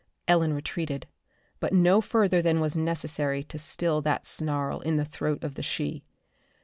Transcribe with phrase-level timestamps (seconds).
[0.27, 1.05] Ellen retreated,
[1.59, 5.61] but no further than was necessary to still that snarl in the throat of the
[5.61, 6.03] she.